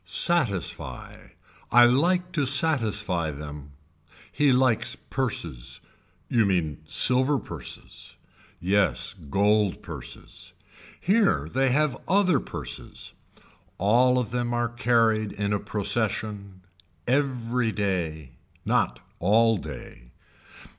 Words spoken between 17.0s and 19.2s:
Every day. Not